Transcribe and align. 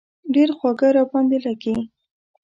ډېر 0.33 0.49
خواږه 0.57 0.89
را 0.95 1.03
باندې 1.11 1.37
لږي. 1.45 1.77